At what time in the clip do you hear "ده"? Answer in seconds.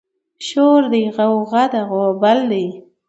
1.71-1.81